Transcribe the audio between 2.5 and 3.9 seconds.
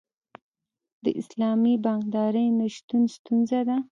نشتون ستونزه ده.